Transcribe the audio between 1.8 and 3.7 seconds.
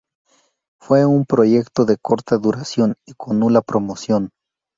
de corta duración y con nula